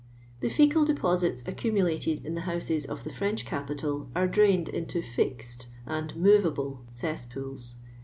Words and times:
The 0.39 0.49
fiecal 0.49 0.83
deposits: 0.83 1.43
ccuumlated 1.43 2.25
in 2.25 2.33
the 2.33 2.41
houses 2.49 2.87
of 2.87 3.03
tlu; 3.03 3.11
French 3.13 3.45
cMpit^il 3.45 4.07
are 4.15 4.27
drained 4.27 4.67
into 4.67 4.97
*• 5.01 5.05
fixed" 5.05 5.67
and" 5.85 6.11
nio\e:ilile'* 6.15 6.79
cesspools. 6.91 7.75